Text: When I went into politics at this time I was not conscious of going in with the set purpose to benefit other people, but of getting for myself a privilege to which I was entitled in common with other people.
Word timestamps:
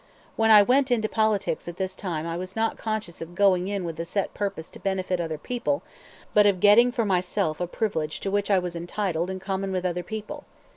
When 0.35 0.49
I 0.49 0.63
went 0.63 0.89
into 0.89 1.07
politics 1.07 1.67
at 1.67 1.77
this 1.77 1.95
time 1.95 2.25
I 2.25 2.35
was 2.35 2.55
not 2.55 2.75
conscious 2.75 3.21
of 3.21 3.35
going 3.35 3.67
in 3.67 3.83
with 3.85 3.97
the 3.97 4.03
set 4.03 4.33
purpose 4.33 4.67
to 4.71 4.79
benefit 4.79 5.21
other 5.21 5.37
people, 5.37 5.83
but 6.33 6.47
of 6.47 6.59
getting 6.59 6.91
for 6.91 7.05
myself 7.05 7.61
a 7.61 7.67
privilege 7.67 8.19
to 8.21 8.31
which 8.31 8.49
I 8.49 8.57
was 8.57 8.75
entitled 8.75 9.29
in 9.29 9.39
common 9.39 9.71
with 9.71 9.85
other 9.85 10.01
people. 10.01 10.45